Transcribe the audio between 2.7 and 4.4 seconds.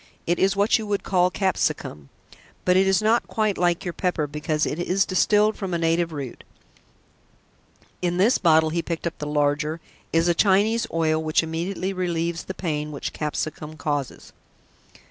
it is not quite like your pepper